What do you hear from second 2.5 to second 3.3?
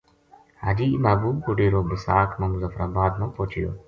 مظفرآباد ما